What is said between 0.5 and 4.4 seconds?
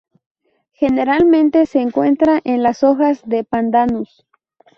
Generalmente se encuentra en las hojas de "Pandanus".